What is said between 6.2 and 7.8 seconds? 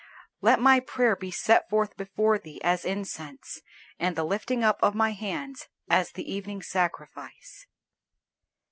EVENING SACRIFICE."